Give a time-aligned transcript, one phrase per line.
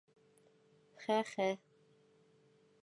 [1.03, 1.49] Хә-хә!